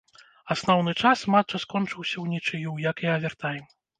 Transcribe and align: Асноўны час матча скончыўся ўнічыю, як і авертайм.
Асноўны 0.53 0.93
час 1.01 1.19
матча 1.33 1.61
скончыўся 1.65 2.17
ўнічыю, 2.25 2.71
як 2.89 3.05
і 3.07 3.13
авертайм. 3.17 3.65